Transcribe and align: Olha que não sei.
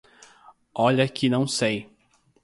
Olha 0.73 1.07
que 1.07 1.29
não 1.29 1.45
sei. 1.47 1.87